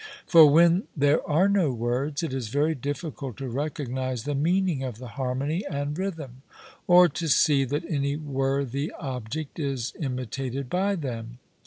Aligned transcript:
For 0.25 0.47
when 0.49 0.87
there 0.97 1.21
are 1.29 1.47
no 1.47 1.71
words, 1.71 2.23
it 2.23 2.33
is 2.33 2.47
very 2.47 2.73
difficult 2.73 3.37
to 3.37 3.47
recognize 3.47 4.23
the 4.23 4.33
meaning 4.33 4.81
of 4.83 4.97
the 4.97 5.09
harmony 5.09 5.63
and 5.69 5.95
rhythm, 5.95 6.41
or 6.87 7.07
to 7.09 7.27
see 7.27 7.65
that 7.65 7.85
any 7.87 8.15
worthy 8.15 8.91
object 8.97 9.59
is 9.59 9.93
imitated 9.99 10.71
by 10.71 10.95
them. 10.95 11.37